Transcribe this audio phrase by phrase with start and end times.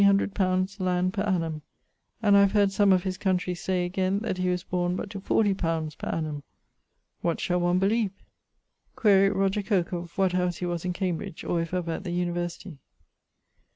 [0.79, 1.61] _land per annum[CL],
[2.23, 5.11] and I have heard some of his country say again that he was borne but
[5.11, 5.53] to 40 li.
[5.53, 6.41] per annum.
[7.21, 8.09] What shall one beleeve?
[8.95, 12.09] Quaere Roger Coke of what house he was in Cambridge, or if ever at the
[12.09, 12.79] University.